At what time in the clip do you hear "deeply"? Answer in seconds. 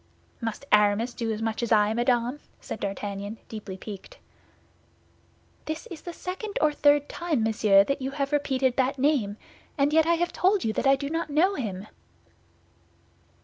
3.49-3.77